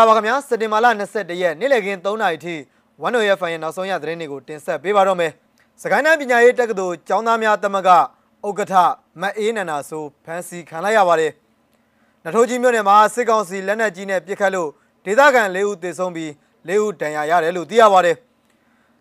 [0.00, 2.54] ္ဂလာပါခင်ဗျာစက်တင်ဘာလ22ရက်နေ့လည်ခင်း3နာရီထိ
[3.02, 5.32] ဝန်တော်ရဲ့ဖိုင်ရဲ့နောက်ဆုံးရသတင်းတွေကိုတင်ဆက်ပေးပါတော့မယ်
[5.82, 8.74] စကိုင်းတိုင်းပညာရေးတက္ကသိုလ်ကျောင်းသားများတမကဥက္ကဋ္ဌ
[9.20, 11.32] မတ်အေးနန္ဒာဆိုဖန်စီခံလိုက်ရပါတယ်
[12.24, 14.68] နထိုးကြီးမြို့နယ်မှာစစ်ကောင်စီလက်နက်ကြီးနဲ့ပစ်ခတ်လို့
[15.04, 16.30] ဒေသခံ၄ဦးသေဆုံးပြီး
[16.68, 18.16] ၄ဦးဒဏ်ရာရတယ်လို့သိရပါတယ်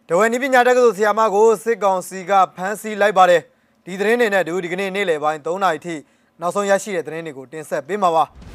[0.09, 3.41] ဒဝဲနီးပညာတက္ကသိုလ်ဆရာမကိုစစ်ကောင်စီကဖမ်းဆီးလိုက်ပါတယ်
[3.85, 5.95] ဒီသတင်းတွေနဲ့ဒီဒီကနေ့နေ့လယ်ပိုင်း3နာရီထိ
[6.41, 8.48] နောက်ဆုံးရရှိတဲ့သတင်းတွေကိုတင်ဆက်ပေးမှာပါ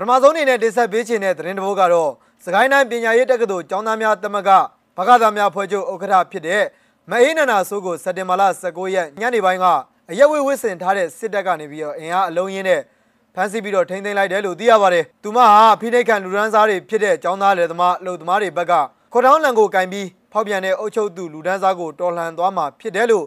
[0.00, 2.10] ပထမဆုံးအနေနဲ့တင်ဆက်ပေးခြင်းတဲ့သတင်းတစ်ပုဒ်ကတော့
[2.44, 4.48] စကိုင်းတိုင်းပညာရေးတက္ကသိုလ်ကျောင်းသားများတမက
[4.96, 6.62] ဗကသားများဖွဲ့ချုပ်ဥက္ကဋ္ဌဖြစ်တဲ့
[7.10, 9.66] မအေးနန္ဒာဆိုးကိုစက်တင်ဘာလ19ရက်ညနေပိုင်းက
[10.10, 12.80] အရက်ဝေးဝစ်စင်ထားတဲ့စစ်တပ်ကနေပြီးတော့အင်အားအလုံးရင်းနဲ့
[13.34, 18.72] ဖမ်းဆီးပြီးတော့ထိန်းသိမ်းလိုက်တယ်လို့သိရပါတယ်။သူမဟာဖိနှိတ်ခံလူဒန်းစားတွေဖြစ်တဲ့ကျောင်းသားလယ်သမားအလုပ်သမားတွေဘက်က
[19.12, 23.26] ခေါတောင်းလန်ကိုကင်ပြီးဖောက်ပြန်တဲ့အုပ်ချုပ်သူလူဒန်းစားကိုတော်လှန်သွားမှာဖြစ်တယ်လို့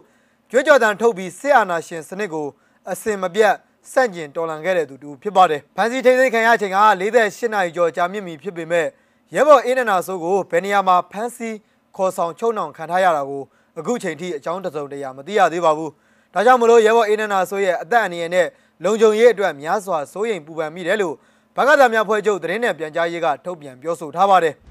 [0.50, 2.46] ကြွေးကြော်တန်ထုတ်ပြီးစစ်အာဏာရှင်စနစ်ကို
[2.90, 3.54] အစင်မပြတ်
[3.90, 8.86] စန့်ကျင်တော်လှန်ခဲ့တဲ့သူတူဖြစ်ပါတယ်။ဖမ်းဆီးထိန်းသိမ်းခံရချိန်က48နာရီကျော်ကြာမြင့်ပြီဖြစ်ပေမဲ့
[9.34, 11.56] ရဲဘော်အင်းနနာဆိုးကိုဘယ်နေရာမှာဖမ်းဆီး
[11.96, 13.42] ခေါ်ဆောင်ချုပ်နှောင်ခံထားရတာကို
[13.78, 15.90] အခုချိန်ထိအကြောင်းတစုံတရာမသိရသေးပါဘူး။
[16.34, 18.46] ဒါကြောင့်မလို့ရဲဘော်အင်းနနာဆိုးရဲ့အသက်အန္တရာယ်နဲ့
[18.84, 21.14] လုံခြုံရေးအတွက်များစွာစိုးရိမ်ပူပန်မိတယ်လို့
[21.56, 24.54] ဗကသာများဖွဲ့ချုပ်သတင်းနဲ့ပြန်ကြားရေးကထုတ်ပြန်ပြောဆိုထားပါတယ်။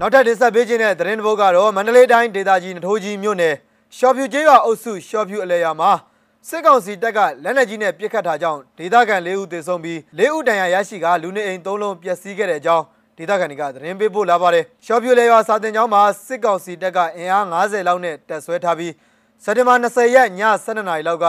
[0.00, 3.54] နောက်ထပ်တင်ဆက်ပေးခြင်းတဲ့သတင်းတစ်ပုဒ်ကတော့မန္တလေးတိုင်းဒေသကြီးနထိုးကြီးမြို့နယ်
[3.96, 5.90] ရှော့ဖြူကျေးရွာအုပ်စုရှော့ဖြူအလဲရွာမှာ
[6.50, 12.84] စစ်ကောင်စီတပ်ကလက်နက်ကြီးနဲ့ပစ်ခတ်တာကြောင့်ဒေသခံ၄ဦးသေဆုံးပြီး၄ဦးဒဏ်ရာရရှိကလူနေအိမ်၃လုံးပျက်စီးခဲ့တဲ့အကြောင်း
[13.18, 18.92] ဒေသခံတွေကသတင်းပေးပို့လာပါတယ်။ရှော့ဖြူလဲရွာစာတင်ကျောင်းမှာစစ်ကောင်စီတပ်ကအင်အား90လောက်နဲ့တပ်ဆွဲထားပြီး
[19.44, 20.28] စက်တင်ဘာ20ရက်ည
[20.64, 21.26] 12နာရီလောက်က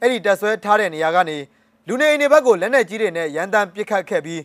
[0.00, 1.38] အဲ့ဒီတပ်ဆွဲထားတဲ့နေရာကနေ
[1.88, 4.40] လူနေအိမ်တွေဘက်ကိုလက်နက်ကြီးတွေနဲ့ရန်တမ်းပစ်ခတ်ခဲ့ပြီး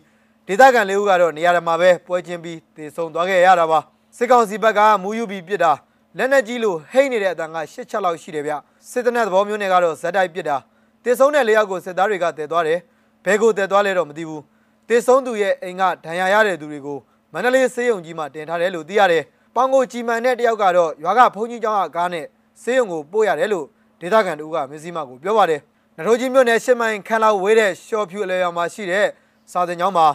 [0.46, 3.78] ဒေသခံ၄ဦးကတော့နေရာမှာပဲပွဲချင်းပြီးသေဆုံးသွားခဲ့ရတာပါ
[4.16, 5.72] စစ်ကောင်စီဘက်ကမူယူပြီးပစ်တာ
[6.18, 8.52] လက်နက်ကြီးလိုဟိတ်နေတဲ့အတန်က၈ချက်လောက်ရှိတယ်ဗျ
[8.90, 10.56] စစ်တပ်နဲ့သဘောမျိုးနဲ့ကတော့ဇက်တိုက်ပစ်တာ
[11.04, 12.78] တေဆုံးတဲ့လေးယောက်ကိုစစ်သားတွေကတည်သွားတယ်
[13.24, 14.42] ဘဲကိုတည်သွားလဲတော့မသိဘူး
[14.88, 16.98] တေဆုံးသူရဲ့အိမ်ကဒဏ်ရာရတဲ့သူတွေကို
[17.32, 19.22] မန္တလေးစေးရုံကြီးမှာတင်ထားတယ်လို့သိရတယ်
[19.54, 22.24] ပေါင်ကိုကြည်မှန်တဲ့တယောက်ကတော့ရွာကဘုန်းကြီးကျောင်းကကားနဲ့
[22.62, 23.66] စေးရုံကိုပို့ရတယ်လို့
[24.00, 25.60] ဒေသခံတို့ကမင်းစည်းမကိုပြောပါတယ်
[25.96, 29.06] နထိုးကြီးမြို့နယ်ရှစ်မိုင်ခန်းလောက်ဝေးတဲ့ရှော့ဖြူအလဲရောင်မှာရှိတဲ့
[29.52, 30.06] စာတင်ကျောင်းမှာ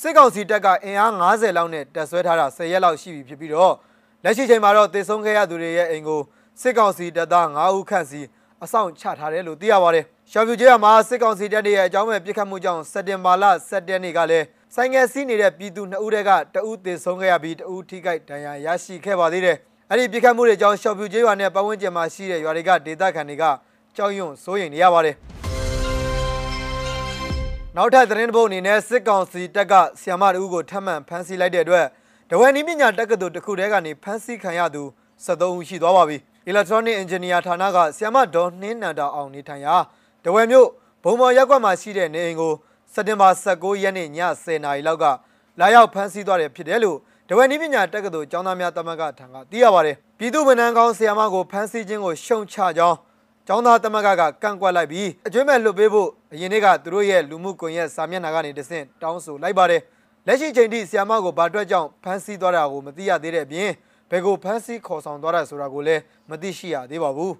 [0.00, 3.74] စစ်ကောင်စီတပ်ကအင်အား90လောက်နဲ့တပ်ဆွဲထားတာ10ရက်လောက်ရှိပြီဖြစ်ပြီးတော့
[4.24, 6.20] လက်ရှိချိန်မှာတော့တေဆုံးခဲ့ရသူတွေရဲ့အိမ်ကို
[6.60, 8.20] စစ်ကောင်စီတပ်သား9ဦးခန့်စီ
[8.64, 19.56] အဆောင်ချထားတယ်လို့သိရပါတယ်။ရှော့ဖြူကျေးရွာမှာစစ်ကောင်စီတပ်တွေရဲ့အကြောင်းမဲ့ပြစ်ခတ်မှုကြောင့်စက်တင်ဘာလ17ရက်နေ့ကလည်းဆိုင်ငယ်စီးနေတဲ့ပြည်သူ2ဦးတက်ကတဦးသေဆုံးခဲ့ရပြီးတဦးထိခိုက်ဒဏ်ရာရရှိခဲ့ပါသေးတယ်။
[19.90, 23.44] အဲ့ဒီပြစ်ခတ်မှုတွေကြောင့်ရှော့ဖြူကျေးရွာနဲ့ပတ်ဝန်းကျင်မှာရှိတဲ့ရွာတွေကဒေသခံတွေက
[23.96, 25.16] ကြောက်ရွံ့စိုးရိမ်နေရပါတယ်။
[27.76, 31.86] နောက်ထပ်သတင်းတစ်ပုဒ်အနေနဲ့စစ်ကောင်စီတပ်ကဆီယမတူကိုထပ်မံဖမ်းဆီးလိုက်တဲ့အတွက်
[32.32, 34.82] ဒဝဲနီးပညာတက္ကသိုလ်တစ်ခုတည်းကနေဖမ်းဆီးခံရသူ
[35.24, 36.16] 73ဦးရှိသွားပါပြီ။
[36.50, 39.74] Electronic Engineer ဌာနကဆီယမဒေါ်နှင်းနန္ဒာအောင်နေထိုင်ရာ
[40.24, 40.68] ဒဝဲမြို့
[41.04, 42.52] ဘုံမော်ရက်ကွက်မှာရှိတဲ့နေအိမ်ကို
[42.94, 45.04] စက်တင်ဘာ19ရက်နေ့ည10:00နာရီလောက်က
[45.60, 46.96] လာရောက်ဖမ်းဆီးသွားတယ်ဖြစ်တယ်လို့
[47.28, 52.96] ဒဝဲနီးပညာတက္ကသိုလ်ကျောင်းသားများတမန်ကထံကသိရပါတယ်။ပြည်သူ့ဗဏ္ဍာကောင်းဆီယမကိုဖမ်းဆီးခြင်းကိုရှုံချကြောင်း
[53.46, 59.80] ကျောင်းသားတမကကကန့်ကွက်လိုက်ပြီးအကျွမ်းမဲ့လွတ်ပေးဖို့အရင်နေ့ကသူတို့ရဲ့လူမှုကွန်ရက်စာမျက်နှာကနေတဆင့်တောင်းဆိုလိုက်ပါတယ်
[60.26, 63.70] လက်ရှိချိန်ထိဆီယမကိုဘာအတွက်ကြောင့်ဖမ်းဆီးသွားတာကိုမသိရသေးတဲ့အပြင်
[64.10, 67.34] ဘယ်ကိုဖမ်းဆီးခေါ်ဆောင်သွားတာဆိုတာကိုလည်းမသိရှိရသေးပါဘူး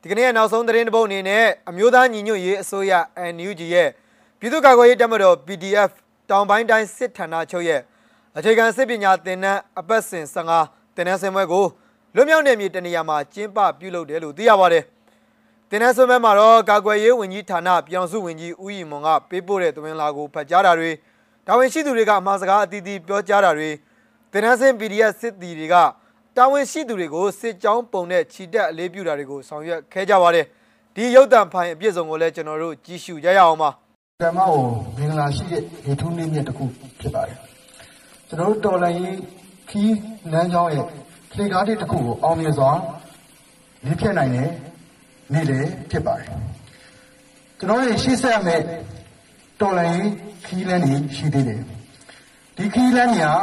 [0.00, 2.92] ဒီကနေ့နောက်ဆုံးသတင်းတစ်ပုဒ်အနေနဲ့အမျိုးသားညီညွတ်ရေးအစိုးရ
[3.34, 3.88] NUG ရဲ့
[4.38, 5.90] ပြည်သူ့ကာကွယ်ရေးတပ်မတော် PDF
[6.30, 7.80] တောင်ပိုင်းတိုင်းစစ်ဌာနချုပ်ရဲ့
[8.36, 11.66] အခြေခံစစ်ပညာသင်တန်းအပတ်စဉ်15သင်တန်းဆင်ပွဲကို
[12.14, 14.84] လွတ်မြောက်နယ်မြေတနေရာမှာကျင်းပပြုလုပ်တယ်လို့သိရပါတယ်။
[15.74, 20.90] တင်နန်းဆွေးမဲ့မှာတော့ကာကွယ်ရေးဝန်ကြီးဌာနပြောင်စုဝန်ကြီးဦးရီမွန်ကပေးပို့တဲ့သွင်းလာကိုဖတ်ကြားတာတွေ
[21.46, 23.70] တာဝန်ရှိသူတွေကအမှားစကားအသီးသီးပြောကြားတာတွေ
[24.32, 25.74] တင်နန်းစင် PDF စစ်တီတွေက
[26.36, 30.46] တာဝန်ရှိသူတွေကိုစစ်ကြောင်းပုံနဲ့ခြိတက်အလေးပြုတာတွေကိုဆောင်ရွက်ခဲ့ကြပါတယ်။
[30.94, 33.70] ဒီရုပ်တံဖိုင်အပြည့်စုံကိုလည်းကျွန်တော်တို့ကြည့်ရှုကြရအောင်ပါ။
[34.22, 34.60] ဓမ္မကို
[34.96, 36.64] မင်္ဂလာရှိတဲ့ရေထူးနေ့မြတ်တစ်ခု
[37.00, 37.36] ဖြစ်ပါတယ်။
[38.28, 39.16] ကျွန်တော်တို့တော်လိုင်းရေး
[39.70, 39.94] ခီး
[40.32, 40.84] လမ်းကြောင်းရဲ့
[41.34, 42.70] လှေကားလေးတစ်ခုကိုအောင်မြင်စွာ
[43.84, 44.48] လေးဖြတ်နိုင်တဲ့
[45.34, 46.28] နေ့လည်းဖြစ်ပါတယ်
[47.58, 48.60] ကျွန်တော်ရဲ့ရှေ့ဆက်မဲ့
[49.60, 50.08] တော်လိုင်း
[50.46, 51.60] ခီးလန်းနေရှိသေးတယ်
[52.56, 53.36] ဒီခီးလန်းကြီးဟာ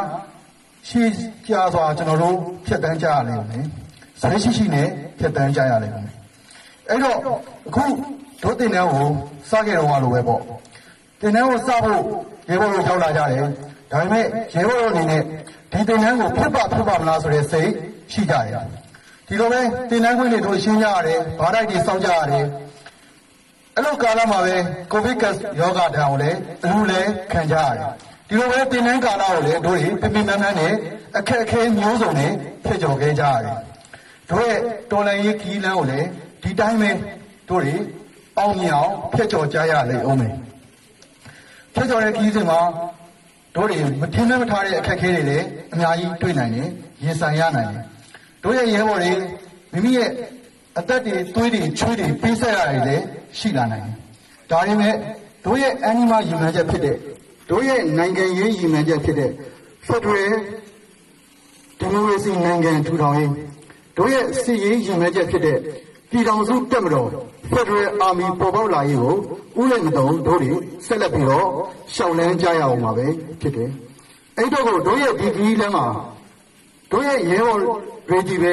[0.88, 1.08] ရှေ့
[1.48, 3.64] ကြာစွာကျွန်တော်တို့ဖြတ်တန်းကြရလိမ့်မယ်
[4.20, 4.88] ဇာရှိရှိနဲ့
[5.18, 6.16] ဖြတ်တန်းကြရလိမ့်မယ်
[6.88, 7.16] အဲ့တော့
[7.68, 7.84] အခု
[8.42, 9.08] ဒုတင်တန်းကို
[9.50, 10.42] စခဲ့တော့လို့ပဲပေါ့
[11.20, 12.00] တင်တန်းကိုစဖို့
[12.48, 13.40] ရေဘော်ကိုရောက်လာကြတယ်
[13.92, 15.22] ဒါပေမဲ့ရေဘော်အနေနဲ့
[15.72, 17.70] ဒီသင်တန်းကိုဖြစ်ပါဖြစ်ပါမလားဆိုတဲ့စိတ်
[18.12, 18.66] ရှိကြတယ်
[19.30, 19.60] ဒီလိုပဲ
[19.90, 22.44] သင်တန်းခွင့်တွေတို့ရှင်းကြရတယ်ဘာတိုက်တွေစောင့်ကြရတယ်
[23.76, 24.54] အဲ့လိုကာလမှာပဲ
[24.92, 27.90] ကိုဗစ်ကပ်ယောဂတံကိုလည်းအလူလည်းခံကြရတယ်
[28.28, 30.72] ဒီလိုပဲသင်တန်းကာလကိုလည်းတို့တွေပြပြမန်းမန်းနဲ့
[31.18, 32.32] အခက်အခဲမျိုးစုံနဲ့
[32.64, 33.58] ဖြစ်ကြော်ခဲ့ကြရတယ်
[34.30, 34.58] တို့ရဲ့
[34.90, 36.06] တော်လန်ရေးခီးလန်းကိုလည်း
[36.42, 36.90] ဒီတိုင်းပဲ
[37.48, 37.74] တို့တွေ
[38.38, 40.34] အောင်မြင်အောင်ဖျက်ချော်ကြရလိမ့်အောင်မယ်
[41.74, 42.60] ဖျက်ချော်တဲ့ခီးစဉ်မှာ
[43.54, 46.68] တို့တွေမထင်မဲ့မထားတဲ့အခက်အခဲတွေလည်းအများကြီးတွေ့နိုင်တယ်
[47.04, 47.84] ရင်ဆိုင်ရနိုင်တယ်
[48.42, 49.12] တို့ရဲ့ရဲဘော်တွေ
[49.72, 50.10] မိမိရဲ့
[50.78, 53.04] အသက်တွေသွေးတွေချွေးတွေပေးဆက်ရတယ်လည်း
[53.38, 53.96] ရှိလာနိုင်တယ်
[54.50, 54.94] ဒါပေမဲ့
[55.44, 56.96] တို့ရဲ့ animal ယူမှန်းချက်ဖြစ်တဲ့
[57.50, 59.30] တို့ရဲ့နိုင်ငံရေးယူမှန်းချက်ဖြစ်တဲ့
[59.86, 60.32] Federal
[61.78, 63.32] ဒီမိုကရေစီနိုင်ငံထူထောင်ရေး
[63.96, 65.58] တို့ရဲ့စီရေးရည်မှန်းချက်ဖြစ်တဲ့
[66.10, 67.08] ပြည်ထောင်စုတက်မတော်
[67.52, 69.16] Federal Army ပေါ်ပေါက်လာရေးကို
[69.58, 70.52] ဥယျာဉ်မတုံတို့တွေ
[70.86, 71.46] ဆက်လက်ပြီးတော့
[71.94, 73.06] ရှောင်လန်းကြရအောင်ပါပဲ
[73.40, 73.70] ဖြစ်တယ်။
[74.38, 75.86] အဲ့တော့ကိုတို့ရဲ့ဒီကြီးလမ်းမှာ
[76.90, 77.60] တို့ရဲ့ရဲဘော်
[78.10, 78.52] တွေကြီးပဲ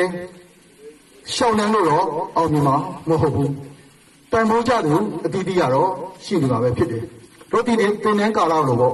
[1.36, 2.06] ရှောင်လန်းလို့တော့
[2.38, 2.76] အောင်မြင်မှာ
[3.10, 3.50] မဟုတ်ဘူး။
[4.32, 4.96] တန်ဖိုးကြသူ
[5.26, 5.90] အတီးတီးကတော့
[6.26, 7.04] ရှိနေပါပဲဖြစ်တယ်။
[7.52, 8.94] တို့ဒီတင်တန်းကာလလို့ပေါ့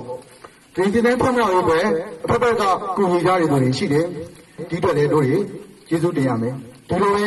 [0.75, 1.79] ဒီတင်တန်းဖွင့်မြောက်ရေးပဲ
[2.23, 2.63] အဖက်ဖက်က
[2.95, 4.05] ကူညီကြရတဲ့သူတွေရှိတယ်။
[4.69, 5.37] ဒီတော့လေတို့တွေ
[5.87, 6.55] ကျေးဇူးတင်ရမယ်။
[6.89, 7.25] ဒီလိုပဲ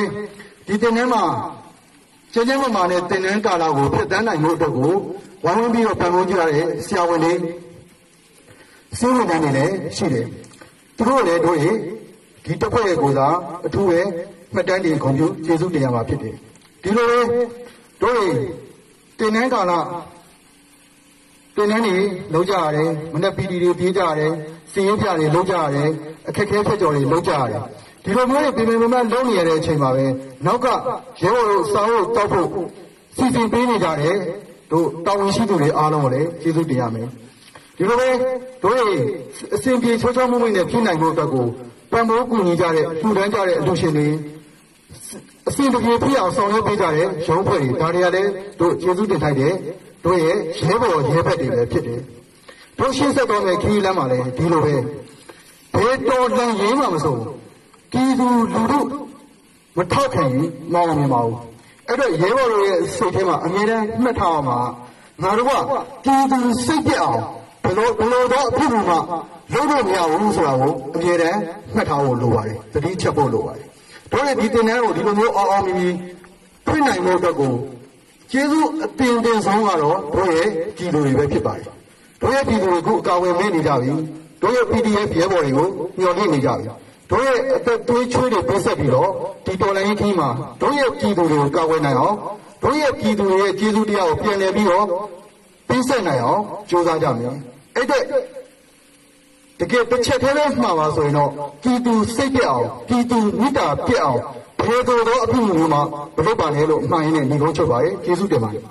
[0.67, 1.23] ဒီတင်တန်းမှာ
[2.33, 4.93] ကျင်းကျင်းမမာနဲ့တင်တန်းကာလကိုဖျက်ဆီးနိုင်မှုအတွက်ကို
[5.44, 7.33] ဝိုင်းဝန်းပြီးတော့ပံ့ပိုးကြရတဲ့ဆရာဝန်တွေ
[8.99, 10.27] စီးဝန်ထမ်းတွေလည်းရှိတယ်။
[10.97, 11.77] သူတို့လည်းတို့ရဲ့
[12.47, 14.01] ဒီတစ်ဖွဲ့ရဲ့ကိုယ်စားအထူးပဲ
[14.55, 16.35] မှတ်တမ်းတင်ခွန်ပြုကျေးဇူးတင်ရမှာဖြစ်တယ်။
[16.83, 17.21] ဒီလိုပဲ
[18.03, 18.35] တို့ရဲ့
[19.19, 19.73] တင်တန်းကာလ
[21.57, 21.97] တင်တန်းတွေ
[22.35, 24.33] လုံးကြရတယ်မနေ့ပီတီတွေပြေးကြရတယ်
[24.73, 25.89] စီရင်ပြတွေလုံးကြရတယ်
[26.29, 27.63] အခက်အခဲဖြတ်ကျော်တွေလုံးကြရတယ်
[28.05, 30.05] ဒီလိုမျိုးတွေပြင်ပမမလုံးနေရတဲ့အချိန်မှာပဲ
[30.47, 30.67] နောက်က
[31.23, 32.49] ရဲဘော်တို့စာအုပ်တောက်ဖို့
[33.17, 34.17] စီစဉ်ပေးနေကြတယ်
[34.71, 37.09] တို့တာဝန်ရှိသူတွေအားလုံးကိုလည်းကျေးဇူးတင်ရမယ်
[37.76, 38.08] ဒီလိုပဲ
[38.62, 39.02] တို့ရဲ့
[39.55, 41.46] အစဉ်ပြေချောချောမွေ့မွေ့နဲ့ဖြစ်နိုင်ဖို့အတွက်ကို
[41.93, 44.08] ပံ့ပိုးကူညီကြတဲ့ထူထမ်းကြတဲ့အလူရှင်တွေ
[45.49, 48.31] အစဉ်တပြေဖြစ်အောင်ဆောင်ရွက်ပေးကြတဲ့ရုံးဖွဲ့တွေဒါတွေကလည်း
[48.61, 49.55] တို့ကျေးဇူးတင်ထိုက်တယ်
[50.05, 50.37] တို့ရဲ့
[50.67, 52.00] ရဲဘော်ရဲဘက်တွေလည်းဖြစ်တယ်
[52.78, 54.75] တို့ရှင်းဆက်တော်မဲ့ခီးလမ်းမှာလည်းဒီလိုပဲ
[55.75, 57.20] ဘယ်တော်တန်ရေးမှမဆုံး
[57.93, 58.81] ပြည်သူလူထု
[59.76, 61.38] မထောက်ခံရင်မောင်းမမြင်ပါဘူး
[61.88, 64.58] အဲ့တော့ရဲဘော်တို့ရဲ့စိတ်ထဲမှာအမြဲတမ်းမှတ်ထားအောင်ပါ
[65.23, 65.50] ငါတို့က
[66.05, 67.20] ပြည်သူစိတ်ပြတ်အောင်
[67.67, 68.79] ဘလို့ဘလို့တော့အဖြစ်မှ
[69.53, 71.39] လုံးလို့မရဘူးဆိုတာကိုအမြဲတမ်း
[71.75, 73.67] မှတ်ထားဖို့လိုပါတယ်သတိချက်ဖို့လိုပါတယ်
[74.13, 75.95] တို့ရဲ့ဒီတင်တန်းကိုဒီလိုမျိုးအောင်အောင်မြင်မြင်
[76.67, 77.53] ဖွင့်နိုင်ဖို့အတွက်ကို
[78.31, 81.67] ကျေးဇူးအတင်တင်ဆုံးကတော့တို့ရဲ့ပြည်သူတွေပဲဖြစ်ပါတယ်
[82.21, 83.93] တို့ရဲ့ပြည်သူတွေကအခုအကာအကွယ်မင်းနေကြပြီ
[84.43, 86.67] တို့ရဲ့ PDF ရဲဘော်တွေကိုညှော်လင့်နေကြပြီ
[87.11, 89.11] တို့ရဲ့အသက်သွေးချွေးတွေပြည့်ဆက်ပြီးတော့
[89.47, 90.29] ဒီတော်လိုင်းခင်းမှာ
[90.61, 92.17] တို့ရဲ့ပြည်သူတွေကိုကာကွယ်နိုင်အောင်
[92.62, 94.87] တို့ရဲ့ပြည်သူတွေရဲ့ကျေးဇူးတရားကိုပြန်လည်ပြီးတော့
[95.69, 97.35] ပြည့်ဆက်နိုင်အောင်ကြိုးစားကြမယ်
[97.76, 98.02] အဲ့တဲ့
[99.61, 101.31] တကယ်တစ်ချက်သေးလေးမှာပါဆိုရင်တော့
[101.62, 104.20] ပြည်သူစိတ်ပြအောင်ပြည်သူမိတ္တာပြအောင်
[104.67, 105.82] ဘယ်လိုတော့အဖြစ်မျိုးမှာ
[106.17, 108.64] မလုပ်ပါနဲ့လို့အမှန်ရင်းနဲ့ညီကုန်းချုပ်ပါရဲ့ကျေးဇူးတင်ပါတယ်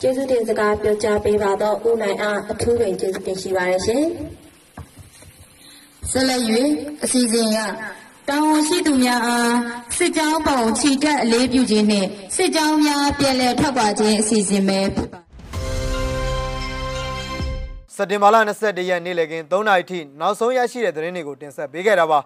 [0.00, 4.04] ကျေးဇူးတင်စကားပြောကြားပေးပါတော့ဦးနိုင်အားအထူးပင်ကျေးဇူးတင်ရှိပါတယ်ရှင်
[6.10, 6.42] ဆက်လက်၍
[7.04, 7.58] အစီအစဉ်ရ
[8.28, 9.56] တာဝန်ရှိသူများအား
[9.96, 15.20] စစ်ကြောင်းပေါချီတက်အလေးပြုခြင်းနှင့်စစ်ကြောင်းများပြည်လည်ထွက်ခွာခြင်းအစီအစဉ်ပဲဖြစ်ပါ
[17.94, 22.18] စက်တင်ဘာလ22ရက်နေ့လည်ကင်း3နာရီထိနောက်ဆုံးရရှိတဲ့သတင်းတွေကိုတင်ဆက်ပေးခဲ့တာပါ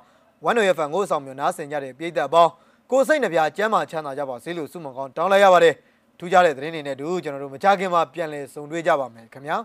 [0.45, 2.51] ဝန်တော်ရဖန်ကိုဆောင်မျိုးနားဆင်ကြတဲ့ပြည်သက်အပေါင်း
[2.91, 5.75] ကိုစိတ်နှပြကျမ်းမာချမ်းသာကြပါစေလို့ဆုမွန်ကောင်းတောင်းလိုက်ရပါတယ်
[6.19, 9.57] ထူးခြားတဲ့သတင်းတွေနဲ့တူကျွန်တော်တို့မကြခင်မှာပြန်လည်ဆုံတွေ့ကြပါမယ်ခင်ဗျာ